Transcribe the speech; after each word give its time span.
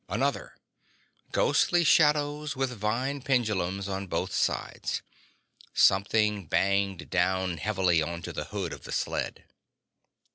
Another. 0.09 0.55
Ghostly 1.31 1.83
shadows 1.83 2.55
with 2.55 2.71
vine 2.75 3.21
pendulums 3.21 3.87
on 3.87 4.07
both 4.07 4.33
sides. 4.33 5.03
Something 5.75 6.47
banged 6.47 7.11
down 7.11 7.57
heavily 7.57 8.01
onto 8.01 8.31
the 8.31 8.45
hood 8.45 8.73
of 8.73 8.83
the 8.83 8.91
sled. 8.91 9.43